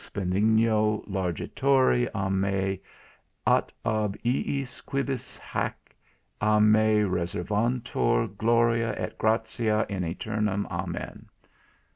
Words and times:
benigno 0.15 1.03
largitori, 1.07 2.09
á 2.13 2.27
me, 2.33 2.79
at 3.45 3.71
ab 3.85 4.15
iis 4.25 4.81
quibus 4.81 5.37
hæc 5.37 5.75
à 6.41 6.59
me 6.59 7.03
reservantur, 7.03 8.25
gloria 8.35 8.95
et 8.97 9.15
gratia 9.19 9.85
in 9.89 10.01
æternum. 10.01 10.65
Amen." 10.71 11.27